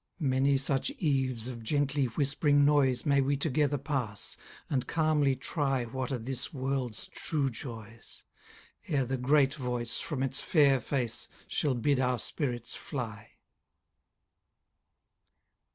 [0.19, 4.35] Many such eves of gently whisp'ring noise May we together pass,
[4.67, 8.23] and calmly try What are this world's true joys,
[8.87, 13.33] ere the great voice, From its fair face, shall bid our spirits fly.